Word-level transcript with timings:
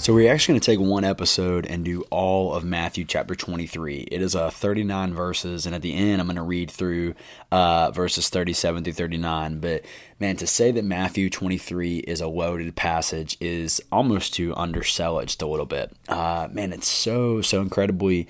So 0.00 0.14
we're 0.14 0.32
actually 0.32 0.54
going 0.54 0.60
to 0.60 0.66
take 0.66 0.80
one 0.80 1.04
episode 1.04 1.66
and 1.66 1.84
do 1.84 2.06
all 2.08 2.54
of 2.54 2.64
Matthew 2.64 3.04
chapter 3.04 3.34
23. 3.34 4.08
It 4.10 4.22
is 4.22 4.34
uh, 4.34 4.48
39 4.48 5.12
verses, 5.12 5.66
and 5.66 5.74
at 5.74 5.82
the 5.82 5.92
end, 5.92 6.22
I'm 6.22 6.26
going 6.26 6.36
to 6.36 6.42
read 6.42 6.70
through 6.70 7.14
uh, 7.52 7.90
verses 7.90 8.30
37 8.30 8.82
through 8.82 8.94
39. 8.94 9.60
But 9.60 9.84
man, 10.18 10.36
to 10.36 10.46
say 10.46 10.70
that 10.70 10.86
Matthew 10.86 11.28
23 11.28 11.98
is 11.98 12.22
a 12.22 12.28
loaded 12.28 12.76
passage 12.76 13.36
is 13.42 13.78
almost 13.92 14.32
to 14.36 14.56
undersell 14.56 15.18
it 15.18 15.26
just 15.26 15.42
a 15.42 15.46
little 15.46 15.66
bit. 15.66 15.94
Uh, 16.08 16.48
man, 16.50 16.72
it's 16.72 16.88
so 16.88 17.42
so 17.42 17.60
incredibly, 17.60 18.26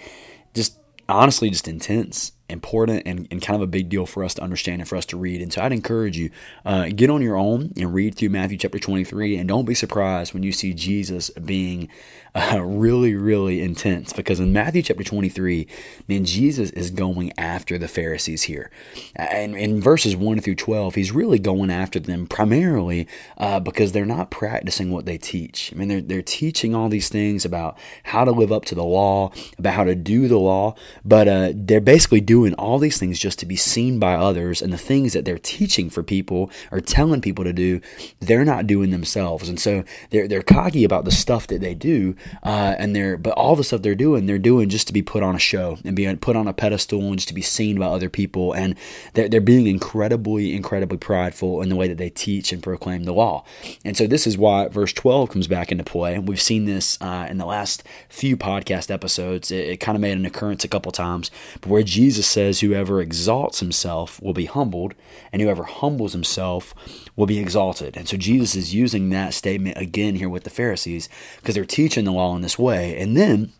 just 0.55 0.77
honestly, 1.09 1.51
just 1.51 1.69
intense 1.69 2.33
important 2.51 3.03
and, 3.07 3.27
and 3.31 3.41
kind 3.41 3.57
of 3.57 3.63
a 3.63 3.67
big 3.67 3.89
deal 3.89 4.07
for 4.07 4.25
us 4.25 4.35
to 4.35 4.43
understand 4.43 4.81
and 4.81 4.89
for 4.89 4.97
us 4.97 5.07
to 5.07 5.17
read. 5.17 5.41
And 5.41 5.53
so 5.53 5.63
I'd 5.63 5.73
encourage 5.73 6.19
you, 6.19 6.31
uh, 6.65 6.89
get 6.95 7.11
on 7.11 7.23
your 7.23 7.37
own 7.37 7.73
and 7.77 7.95
read 7.95 8.17
through 8.17 8.31
Matthew 8.31 8.59
chapter 8.59 8.79
23 8.79 9.37
and 9.37 9.49
don't 9.49 9.65
be 9.65 9.75
surprised 9.75 10.35
when 10.35 10.43
you 10.43 10.53
see 10.53 10.75
Jesus 10.75 11.31
being 11.31 11.89
uh, 12.35 12.61
really, 12.63 13.15
really 13.15 13.61
intense 13.61 14.13
because 14.13 14.41
in 14.41 14.53
Matthew 14.53 14.83
chapter 14.83 15.03
23, 15.03 15.67
man, 16.09 16.25
Jesus 16.25 16.71
is 16.71 16.91
going 16.91 17.33
after 17.39 17.79
the 17.79 17.89
Pharisees 17.89 18.45
here. 18.45 18.71
And 19.17 19.57
in 19.57 19.81
verses 19.81 20.17
1 20.17 20.41
through 20.41 20.55
12, 20.55 20.95
he's 20.95 21.13
really 21.13 21.39
going 21.39 21.71
after 21.71 21.99
them 21.99 22.27
primarily 22.27 23.09
uh, 23.39 23.61
because 23.61 23.93
they're 23.93 24.07
not 24.07 24.31
practicing 24.31 24.91
what 24.91 25.07
they 25.07 25.19
teach. 25.19 25.73
I 25.73 25.77
mean, 25.77 25.89
they're, 25.89 26.01
they're 26.01 26.23
teaching 26.23 26.75
all 26.75 26.89
these 26.89 27.09
things 27.09 27.45
about 27.45 27.77
how 28.05 28.25
to 28.25 28.31
live 28.31 28.53
up 28.53 28.65
to 28.67 28.75
the 28.75 28.85
law, 28.85 29.33
about 29.59 29.75
how 29.75 29.85
to 29.85 29.95
do 29.95 30.29
the 30.29 30.39
law, 30.39 30.75
but 31.05 31.27
uh, 31.29 31.53
they're 31.55 31.81
basically 31.81 32.21
doing 32.21 32.40
doing 32.41 32.55
all 32.55 32.79
these 32.79 32.99
things 32.99 33.19
just 33.19 33.39
to 33.39 33.47
be 33.47 33.57
seen 33.57 33.99
by 33.99 34.15
others, 34.15 34.63
and 34.63 34.73
the 34.73 34.79
things 34.79 35.13
that 35.13 35.25
they're 35.25 35.39
teaching 35.39 35.91
for 35.91 36.03
people 36.03 36.51
or 36.73 36.81
telling 36.81 37.21
people 37.21 37.45
to 37.45 37.53
do, 37.53 37.81
they're 38.21 38.45
not 38.45 38.67
doing 38.67 38.91
themselves. 38.91 39.49
And 39.49 39.61
so 39.61 39.85
they're 40.11 40.27
they're 40.27 40.43
cocky 40.43 40.85
about 40.85 41.05
the 41.05 41.11
stuff 41.11 41.47
that 41.49 41.61
they 41.61 41.75
do, 41.75 42.17
uh, 42.43 42.75
and 42.79 42.97
they're 42.97 43.17
but 43.19 43.35
all 43.35 43.57
the 43.57 43.65
stuff 43.65 43.83
they're 43.83 43.95
doing, 43.95 44.27
they're 44.27 44.39
doing 44.39 44.69
just 44.71 44.87
to 44.87 44.93
be 44.93 45.03
put 45.03 45.23
on 45.23 45.35
a 45.35 45.39
show 45.39 45.79
and 45.85 45.95
being 45.95 46.17
put 46.17 46.37
on 46.37 46.49
a 46.49 46.55
pedestal 46.55 47.01
and 47.01 47.19
just 47.19 47.29
to 47.29 47.35
be 47.35 47.43
seen 47.43 47.79
by 47.79 47.87
other 47.87 48.09
people. 48.09 48.55
And 48.55 48.75
they're 49.15 49.29
they're 49.29 49.41
being 49.41 49.67
incredibly 49.67 50.55
incredibly 50.55 50.99
prideful 50.99 51.61
in 51.63 51.69
the 51.69 51.77
way 51.77 51.89
that 51.89 51.99
they 51.99 52.11
teach 52.11 52.53
and 52.53 52.63
proclaim 52.63 53.05
the 53.05 53.13
law. 53.13 53.45
And 53.85 53.97
so 53.97 54.07
this 54.07 54.27
is 54.27 54.39
why 54.39 54.69
verse 54.69 54.95
twelve 54.95 55.31
comes 55.31 55.49
back 55.49 55.71
into 55.71 55.85
play. 55.85 56.15
And 56.15 56.31
We've 56.31 56.41
seen 56.41 56.65
this 56.65 56.97
uh, 57.01 57.27
in 57.29 57.39
the 57.39 57.45
last 57.45 57.83
few 58.09 58.37
podcast 58.37 58.89
episodes. 58.89 59.51
It, 59.51 59.69
it 59.69 59.77
kind 59.79 59.97
of 59.97 60.01
made 60.01 60.17
an 60.17 60.25
occurrence 60.25 60.63
a 60.63 60.69
couple 60.69 60.93
times, 60.93 61.29
but 61.61 61.69
where 61.69 61.83
Jesus 61.83 62.25
says, 62.31 62.61
Whoever 62.61 63.01
exalts 63.01 63.61
himself 63.61 64.23
will 64.23 64.33
be 64.33 64.47
humbled, 64.47 64.95
and 65.33 65.43
whoever 65.43 65.65
humbles 65.65 66.13
himself 66.13 66.75
will 67.17 67.27
be 67.27 67.39
exalted. 67.39 67.97
And 67.97 68.09
so 68.09 68.17
Jesus 68.17 68.55
is 68.55 68.75
using 68.75 69.11
that 69.11 69.35
statement 69.35 69.77
again 69.77 70.15
here 70.15 70.29
with 70.29 70.45
the 70.45 70.51
Pharisees 70.51 71.09
because 71.37 71.55
they're 71.55 71.65
teaching 71.65 72.05
the 72.05 72.13
law 72.13 72.35
in 72.37 72.43
this 72.43 72.59
way. 72.59 72.99
And 73.01 73.17
then 73.17 73.53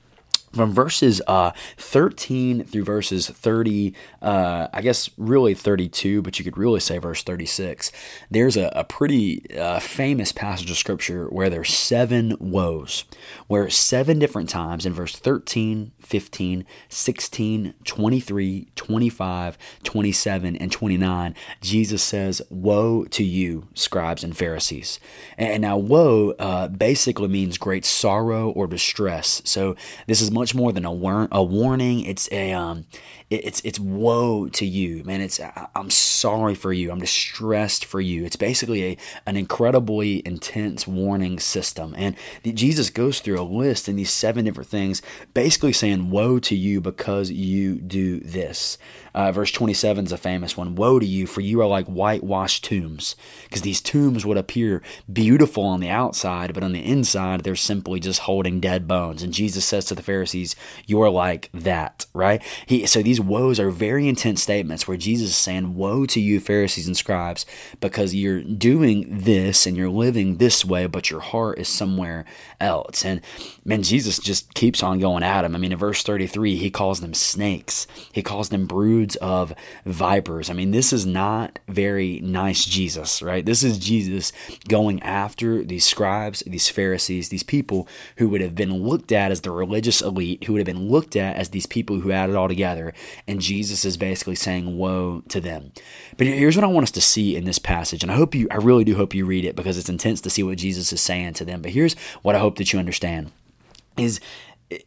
from 0.53 0.73
verses 0.73 1.23
uh, 1.27 1.53
13 1.77 2.65
through 2.65 2.85
verses 2.85 3.29
30, 3.29 3.95
uh, 4.23 4.69
I 4.73 4.83
guess 4.83 5.11
really 5.17 5.55
32, 5.55 6.23
but 6.23 6.39
you 6.39 6.45
could 6.45 6.59
really 6.59 6.81
say 6.81 6.99
verse 6.99 7.23
36, 7.23 7.93
there's 8.31 8.57
a, 8.57 8.71
a 8.75 8.85
pretty 8.85 9.45
uh, 9.57 9.81
famous 9.81 10.33
passage 10.33 10.71
of 10.71 10.77
scripture 10.77 11.27
where 11.29 11.51
there's 11.51 11.73
seven 11.73 12.37
woes, 12.41 13.05
where 13.47 13.71
seven 13.71 14.19
different 14.19 14.49
times 14.49 14.85
in 14.87 14.93
verse 14.93 15.17
13, 15.17 15.93
15, 16.01 16.65
16, 16.89 17.75
23, 17.85 18.69
25, 18.75 19.59
27, 19.85 20.57
and 20.57 20.73
29, 20.73 21.35
Jesus 21.61 22.03
says, 22.03 22.43
Woe 22.51 23.05
to 23.05 23.25
you, 23.25 23.69
scribes 23.75 24.25
and 24.25 24.37
Pharisees. 24.37 24.99
And 25.39 25.63
now, 25.63 25.77
woe 25.77 26.35
uh, 26.39 26.69
basically 26.69 27.29
means 27.29 27.59
great 27.59 27.85
sorrow 27.85 28.51
or 28.51 28.67
distress. 28.67 29.43
So 29.45 29.77
this 30.07 30.21
is 30.21 30.31
much 30.41 30.55
more 30.55 30.73
than 30.73 30.85
a, 30.85 30.93
war- 30.93 31.29
a 31.31 31.43
warning. 31.43 32.01
It's 32.01 32.27
a 32.33 32.53
um, 32.53 32.87
it's 33.29 33.61
it's 33.61 33.79
woe 33.79 34.49
to 34.49 34.67
you, 34.67 35.05
man. 35.05 35.21
It's 35.21 35.39
I'm 35.77 35.91
sorry 35.91 36.55
for 36.55 36.73
you. 36.73 36.91
I'm 36.91 36.99
distressed 36.99 37.85
for 37.85 38.01
you. 38.01 38.25
It's 38.25 38.37
basically 38.37 38.85
a 38.85 38.97
an 39.27 39.37
incredibly 39.37 40.27
intense 40.27 40.87
warning 40.87 41.39
system, 41.39 41.95
and 41.97 42.17
the, 42.43 42.53
Jesus 42.53 42.91
goes 42.91 43.21
through 43.21 43.41
a 43.41 43.45
list 43.45 43.89
in 43.89 43.97
these 43.97 44.11
seven 44.11 44.47
different 44.47 44.71
things, 44.71 45.03
basically 45.35 45.73
saying 45.73 46.11
woe 46.11 46.39
to 46.41 46.57
you 46.57 46.81
because 46.81 47.31
you 47.31 47.77
do 47.77 48.21
this. 48.21 48.79
Uh, 49.15 49.33
verse 49.33 49.51
27 49.51 50.07
is 50.07 50.13
a 50.13 50.17
famous 50.17 50.57
one. 50.57 50.75
Woe 50.75 50.99
to 50.99 51.07
you, 51.07 51.27
for 51.27 51.41
you 51.41 51.61
are 51.61 51.67
like 51.67 51.87
whitewashed 51.87 52.65
tombs. 52.65 53.17
Because 53.45 53.63
these 53.63 53.81
tombs 53.81 54.25
would 54.25 54.37
appear 54.37 54.83
beautiful 55.13 55.65
on 55.65 55.81
the 55.81 55.89
outside, 55.89 56.55
but 56.55 56.63
on 56.63 56.73
the 56.73 56.85
inside, 56.85 57.43
they're 57.43 57.57
simply 57.57 58.01
just 58.01 58.21
holding 58.21 58.61
dead 58.61 58.87
bones. 58.87 59.23
And 59.23 59.33
Jesus 59.33 59.65
says 59.65 59.85
to 59.87 59.95
the 59.95 60.03
Pharisees, 60.03 60.30
You 60.87 61.03
are 61.03 61.11
like 61.11 61.51
that, 61.53 62.07
right? 62.15 62.43
He, 62.67 62.87
so 62.87 63.03
these 63.03 63.21
woes 63.21 63.59
are 63.61 63.71
very 63.71 64.09
intense 64.09 64.43
statements 64.43 64.87
where 64.87 64.97
Jesus 64.97 65.31
is 65.31 65.37
saying, 65.37 65.75
Woe 65.75 66.07
to 66.07 66.21
you, 66.21 66.41
Pharisees 66.41 66.87
and 66.87 66.97
scribes, 66.97 67.47
because 67.81 68.15
you're 68.15 68.43
doing 68.43 69.07
this 69.09 69.67
and 69.67 69.77
you're 69.77 69.91
living 69.91 70.37
this 70.37 70.65
way, 70.65 70.87
but 70.87 71.11
your 71.11 71.21
heart 71.21 71.59
is 71.59 71.69
somewhere 71.69 72.25
else. 72.61 73.05
And 73.05 73.21
man, 73.65 73.83
Jesus 73.83 74.19
just 74.19 74.55
keeps 74.55 74.83
on 74.83 74.99
going 74.99 75.23
at 75.23 75.45
him. 75.45 75.55
I 75.55 75.59
mean, 75.59 75.73
in 75.73 75.79
verse 75.79 76.03
33, 76.03 76.57
he 76.57 76.71
calls 76.71 77.01
them 77.01 77.15
snakes, 77.15 77.87
he 78.13 78.23
calls 78.23 78.49
them 78.49 78.67
broods 78.67 79.17
of 79.17 79.55
vipers. 79.85 80.51
I 80.51 80.53
mean, 80.53 80.71
this 80.71 80.93
is 80.93 81.07
not 81.07 81.59
very 81.69 82.21
nice 82.21 82.65
Jesus, 82.65 83.23
right? 83.23 83.45
This 83.45 83.63
is 83.63 83.79
Jesus 83.79 84.33
going 84.69 85.03
after 85.03 85.65
these 85.65 85.85
scribes, 85.85 86.43
these 86.47 86.69
Pharisees, 86.69 87.29
these 87.29 87.43
people 87.43 87.89
who 88.17 88.29
would 88.29 88.41
have 88.41 88.55
been 88.55 88.83
looked 88.83 89.13
at 89.13 89.31
as 89.31 89.41
the 89.41 89.51
religious 89.51 90.01
elite, 90.01 90.20
who 90.21 90.53
would 90.53 90.59
have 90.59 90.67
been 90.67 90.89
looked 90.89 91.17
at 91.17 91.37
as 91.37 91.51
these 91.51 91.67
people 91.67 92.01
who 92.01 92.11
had 92.11 92.31
it 92.31 92.37
all 92.37 92.49
together. 92.49 92.93
And 93.27 93.41
Jesus 93.41 93.85
is 93.85 93.97
basically 93.97 94.35
saying, 94.35 94.77
Woe 94.77 95.23
to 95.29 95.41
them. 95.41 95.73
But 96.17 96.27
here's 96.27 96.57
what 96.57 96.65
I 96.65 96.69
want 96.69 96.85
us 96.85 96.91
to 96.93 97.01
see 97.01 97.37
in 97.37 97.45
this 97.45 97.59
passage. 97.59 98.03
And 98.03 98.13
I 98.13 98.17
hope 98.17 98.35
you, 98.35 98.49
I 98.51 98.57
really 98.57 98.85
do 98.85 98.97
hope 98.97 99.15
you 99.15 99.27
read 99.27 99.45
it 99.45 99.57
because 99.57 99.79
it's 99.79 99.89
intense 99.89 100.21
to 100.23 100.31
see 100.31 100.43
what 100.43 100.59
Jesus 100.59 100.93
is 100.93 101.01
saying 101.01 101.35
to 101.35 101.45
them. 101.45 101.63
But 101.63 101.73
here's 101.73 101.95
what 102.23 102.35
I 102.35 102.39
hope 102.39 102.57
that 102.57 102.73
you 102.73 102.79
understand 102.79 103.33
is 103.97 104.21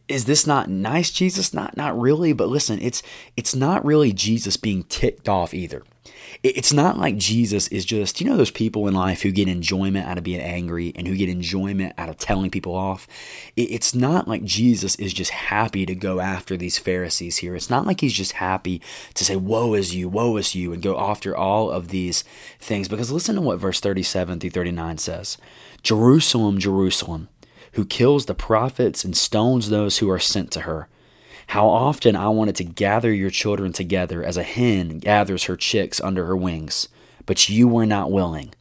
is 0.08 0.24
this 0.24 0.46
not 0.46 0.70
nice 0.70 1.10
jesus 1.10 1.52
not 1.52 1.76
not 1.76 1.98
really 1.98 2.32
but 2.32 2.48
listen 2.48 2.80
it's 2.80 3.02
it's 3.36 3.54
not 3.54 3.84
really 3.84 4.14
jesus 4.14 4.56
being 4.56 4.82
ticked 4.84 5.28
off 5.28 5.52
either 5.52 5.82
it's 6.42 6.72
not 6.72 6.98
like 6.98 7.16
jesus 7.16 7.68
is 7.68 7.84
just 7.84 8.20
you 8.20 8.28
know 8.28 8.36
those 8.36 8.50
people 8.50 8.86
in 8.86 8.94
life 8.94 9.22
who 9.22 9.30
get 9.30 9.48
enjoyment 9.48 10.06
out 10.06 10.18
of 10.18 10.24
being 10.24 10.40
angry 10.40 10.92
and 10.94 11.06
who 11.06 11.16
get 11.16 11.28
enjoyment 11.28 11.92
out 11.96 12.08
of 12.08 12.18
telling 12.18 12.50
people 12.50 12.74
off? 12.74 13.06
It's 13.56 13.94
not 13.94 14.28
like 14.28 14.44
jesus 14.44 14.94
is 14.96 15.12
just 15.12 15.30
happy 15.30 15.86
to 15.86 15.94
go 15.94 16.20
after 16.20 16.56
these 16.56 16.78
pharisees 16.78 17.38
here. 17.38 17.54
It's 17.54 17.70
not 17.70 17.86
like 17.86 18.00
he's 18.00 18.12
just 18.12 18.32
happy 18.32 18.80
to 19.14 19.24
say 19.24 19.36
woe 19.36 19.74
is 19.74 19.94
you 19.94 20.08
woe 20.08 20.36
is 20.36 20.54
you 20.54 20.72
and 20.72 20.82
go 20.82 20.98
after 20.98 21.36
all 21.36 21.70
of 21.70 21.88
these 21.88 22.24
things. 22.58 22.88
Because 22.88 23.10
listen 23.10 23.36
to 23.36 23.40
what 23.40 23.58
verse 23.58 23.80
37 23.80 24.40
through 24.40 24.50
39 24.50 24.98
says. 24.98 25.38
Jerusalem 25.82 26.58
jerusalem 26.58 27.28
who 27.72 27.84
kills 27.84 28.26
the 28.26 28.34
prophets 28.34 29.04
and 29.04 29.16
stones 29.16 29.68
those 29.68 29.98
who 29.98 30.08
are 30.08 30.18
sent 30.18 30.50
to 30.52 30.60
her. 30.60 30.88
How 31.48 31.68
often 31.68 32.16
I 32.16 32.28
wanted 32.28 32.56
to 32.56 32.64
gather 32.64 33.12
your 33.12 33.30
children 33.30 33.72
together 33.72 34.22
as 34.24 34.36
a 34.36 34.42
hen 34.42 34.98
gathers 34.98 35.44
her 35.44 35.56
chicks 35.56 36.00
under 36.00 36.24
her 36.26 36.36
wings, 36.36 36.88
but 37.26 37.48
you 37.48 37.68
were 37.68 37.86
not 37.86 38.10
willing. 38.10 38.54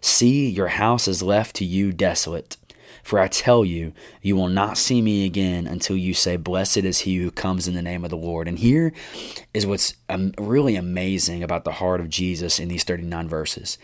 See, 0.00 0.48
your 0.48 0.68
house 0.68 1.08
is 1.08 1.22
left 1.22 1.56
to 1.56 1.64
you 1.64 1.92
desolate. 1.92 2.56
For 3.02 3.20
I 3.20 3.28
tell 3.28 3.64
you, 3.64 3.92
you 4.20 4.34
will 4.34 4.48
not 4.48 4.76
see 4.76 5.00
me 5.00 5.24
again 5.24 5.68
until 5.68 5.96
you 5.96 6.12
say, 6.12 6.36
Blessed 6.36 6.78
is 6.78 7.00
he 7.00 7.18
who 7.18 7.30
comes 7.30 7.68
in 7.68 7.74
the 7.74 7.82
name 7.82 8.02
of 8.02 8.10
the 8.10 8.16
Lord. 8.16 8.48
And 8.48 8.58
here 8.58 8.92
is 9.54 9.64
what's 9.64 9.94
um, 10.08 10.32
really 10.38 10.74
amazing 10.74 11.44
about 11.44 11.64
the 11.64 11.72
heart 11.72 12.00
of 12.00 12.10
Jesus 12.10 12.58
in 12.58 12.66
these 12.66 12.82
39 12.82 13.28
verses. 13.28 13.78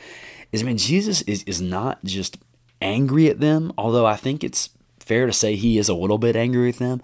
Is 0.50 0.62
I 0.62 0.67
mean, 0.67 0.77
Jesus 0.77 1.23
is, 1.23 1.44
is 1.44 1.61
not 1.61 2.05
just 2.05 2.38
angry 2.81 3.29
at 3.29 3.38
them, 3.38 3.73
although 3.79 4.06
I 4.06 4.17
think 4.17 4.43
it's 4.43 4.71
fair 4.99 5.27
to 5.27 5.32
say 5.32 5.55
he 5.55 5.79
is 5.79 5.88
a 5.88 5.94
little 5.94 6.19
bit 6.19 6.35
angry 6.35 6.67
with 6.67 6.79
them. 6.79 7.00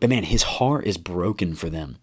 But 0.00 0.10
man, 0.10 0.24
his 0.24 0.42
heart 0.42 0.86
is 0.86 0.98
broken 0.98 1.54
for 1.54 1.70
them 1.70 1.98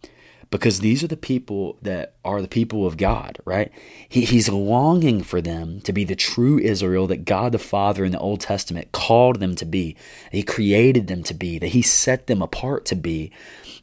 because 0.54 0.82
these 0.82 1.04
are 1.04 1.08
the 1.08 1.18
people 1.18 1.80
that 1.82 2.14
are 2.24 2.40
the 2.40 2.48
people 2.48 2.86
of 2.86 2.96
God, 2.96 3.40
right? 3.44 3.72
He, 4.08 4.24
he's 4.24 4.50
longing 4.50 5.24
for 5.24 5.42
them 5.42 5.82
to 5.82 5.92
be 5.92 6.04
the 6.04 6.16
true 6.16 6.60
Israel 6.60 7.08
that 7.08 7.26
God 7.26 7.54
the 7.54 7.58
Father 7.58 8.06
in 8.06 8.12
the 8.12 8.20
Old 8.20 8.40
Testament 8.40 8.92
called 8.92 9.40
them 9.40 9.56
to 9.56 9.66
be, 9.66 9.96
He 10.32 10.44
created 10.44 11.08
them 11.08 11.24
to 11.24 11.34
be, 11.34 11.58
that 11.58 11.70
He 11.70 11.82
set 11.82 12.28
them 12.28 12.44
apart 12.44 12.86
to 12.86 12.96
be. 12.96 13.32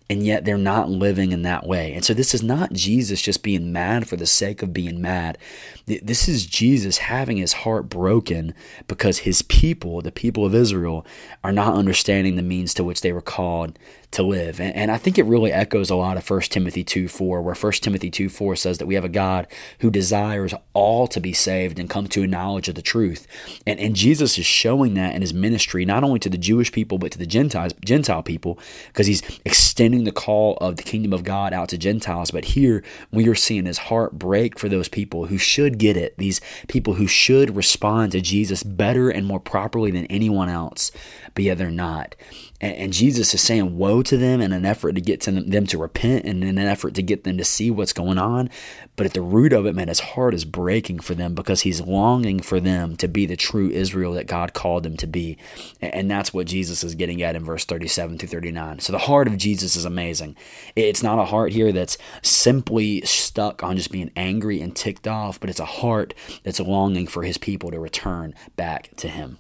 and 0.09 0.25
yet 0.25 0.45
they're 0.45 0.59
not 0.59 0.89
living 0.89 1.33
in 1.33 1.43
that 1.43 1.67
way. 1.67 1.93
And 1.95 2.05
so 2.05 2.15
this 2.15 2.35
is 2.35 2.43
not 2.43 2.73
Jesus 2.73 3.23
just 3.23 3.43
being 3.45 3.73
mad 3.73 4.09
for 4.09 4.17
the 4.17 4.27
sake 4.27 4.63
of 4.63 4.73
being 4.73 5.01
mad. 5.01 5.39
This 5.87 6.29
is 6.29 6.47
Jesus 6.47 6.99
having 6.99 7.37
his 7.37 7.53
heart 7.53 7.89
broken 7.89 8.55
because 8.89 9.19
his 9.19 9.43
people, 9.43 10.03
the 10.03 10.11
people 10.11 10.45
of 10.45 10.55
Israel, 10.55 11.07
are 11.45 11.53
not 11.53 11.75
understanding 11.75 12.35
the 12.35 12.43
means 12.43 12.75
to 12.75 12.85
which 12.85 13.03
they 13.03 13.13
were 13.13 13.21
called 13.21 13.79
to 14.11 14.23
live. 14.25 14.61
And, 14.61 14.75
and 14.75 14.91
I 14.91 14.99
think 14.99 15.17
it 15.17 15.25
really 15.25 15.53
echoes 15.53 15.91
a 15.91 15.97
lot 15.97 16.17
of 16.17 16.29
1 16.29 16.41
Timothy 16.43 16.60
2 16.65 17.09
4, 17.09 17.43
where 17.43 17.55
1 17.55 17.73
Timothy 17.73 18.11
2 18.11 18.29
4 18.29 18.57
says 18.57 18.79
that 18.79 18.87
we 18.87 18.95
have 18.95 19.05
a 19.05 19.09
God 19.09 19.47
who 19.81 19.91
desires 19.91 20.55
all 20.73 21.07
to 21.09 21.21
be 21.21 21.33
saved 21.33 21.79
and 21.79 21.89
come 21.89 22.07
to 22.09 22.23
a 22.23 22.27
knowledge 22.27 22.69
of 22.69 22.75
the 22.75 22.83
truth. 22.83 23.27
And, 23.67 23.79
and 23.81 23.97
Jesus 23.97 24.39
is 24.39 24.47
showing 24.47 24.95
that 24.95 25.15
in 25.15 25.21
his 25.21 25.35
ministry, 25.35 25.85
not 25.85 26.05
only 26.05 26.19
to 26.21 26.29
the 26.29 26.39
Jewish 26.39 26.73
people, 26.73 26.99
but 26.99 27.13
to 27.13 27.19
the 27.19 27.27
Gentiles, 27.27 27.73
Gentile 27.85 28.23
people, 28.23 28.59
because 28.89 29.07
he's 29.07 29.23
extending 29.45 30.05
the 30.05 30.13
call 30.13 30.57
of 30.59 30.77
the 30.77 30.83
kingdom 30.83 31.13
of 31.13 31.25
God 31.25 31.53
out 31.53 31.69
to 31.71 31.79
Gentiles. 31.79 32.31
But 32.31 32.45
here 32.45 32.83
we 33.11 33.29
are 33.29 33.35
seeing 33.35 33.67
his 33.67 33.79
heart 33.79 34.19
break 34.19 34.59
for 34.59 34.69
those 34.69 34.89
people 34.89 35.27
who 35.27 35.39
should 35.39 35.79
get 35.79 35.97
it, 35.97 36.17
these 36.19 36.41
people 36.69 36.95
who 36.95 37.07
should 37.07 37.57
respond 37.57 38.13
to 38.13 38.21
Jesus 38.21 38.63
better 38.63 39.11
and 39.11 39.27
more 39.27 39.41
properly 39.41 39.91
than 39.91 40.07
anyone 40.07 40.49
else, 40.49 40.93
but 41.35 41.45
yet 41.45 41.59
they're 41.59 41.71
not. 41.71 42.15
And, 42.61 42.77
and 42.77 42.93
Jesus 42.93 43.33
is 43.35 43.41
saying 43.41 43.77
woe 43.77 44.03
to 44.03 44.17
them 44.17 44.41
in 44.41 44.53
an 44.53 44.65
effort 44.65 44.93
to 44.93 45.01
get 45.01 45.21
to 45.23 45.31
them, 45.31 45.49
them 45.49 45.67
to 45.67 45.79
repent 45.79 46.25
and 46.25 46.43
in 46.45 46.59
an 46.59 46.67
effort 46.67 46.95
to 46.95 47.03
get 47.03 47.25
them 47.25 47.39
to 47.39 47.45
see 47.45 47.71
what's 47.71 47.93
going 47.93 48.19
on. 48.19 48.51
But 48.97 49.07
at 49.07 49.15
the 49.15 49.23
root 49.23 49.53
of 49.53 49.67
it, 49.67 49.75
man, 49.75 49.89
his 49.89 50.01
heart 50.01 50.35
is 50.35 50.45
breaking 50.45 51.01
for 51.01 51.15
them 51.15 51.35
because 51.35 51.63
he's 51.63 51.81
longing 51.81 52.41
for 52.41 52.61
them 52.61 52.97
to 52.97 53.09
be 53.09 53.27
the 53.27 53.37
true 53.37 53.71
Israel 53.71 54.13
that 54.15 54.27
God 54.27 54.53
called 54.53 54.83
them 54.83 54.97
to 54.99 55.07
be. 55.07 55.39
And 55.81 56.11
that's 56.11 56.35
what 56.35 56.47
Jesus 56.47 56.85
is 56.85 56.95
getting 56.95 57.23
at 57.23 57.37
in 57.37 57.45
verse 57.45 57.65
37 57.65 58.19
through 58.19 58.29
39. 58.29 58.81
So 58.81 58.93
the 58.93 58.99
heart 58.99 59.27
of 59.29 59.37
Jesus 59.37 59.77
is 59.77 59.85
amazing. 59.85 60.37
It's 60.77 61.03
not 61.03 61.19
a 61.19 61.25
heart 61.25 61.53
here 61.53 61.73
that's 61.73 61.97
simply 62.23 63.01
stuck 63.03 63.63
on 63.63 63.77
just 63.77 63.91
being 63.91 64.11
angry 64.17 64.61
and 64.61 64.75
ticked 64.75 65.09
off, 65.09 65.41
but 65.41 65.51
it's 65.51 65.61
a 65.61 65.65
heart 65.65 66.15
that's 66.43 66.61
longing 66.61 67.07
for 67.07 67.23
his 67.23 67.39
people 67.39 67.71
to 67.71 67.79
return 67.79 68.35
back 68.57 68.91
to 68.97 69.09
him. 69.09 69.39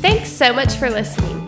Thanks 0.00 0.30
so 0.30 0.52
much 0.52 0.74
for 0.74 0.90
listening. 0.90 1.47